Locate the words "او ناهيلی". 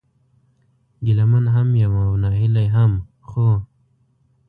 2.05-2.67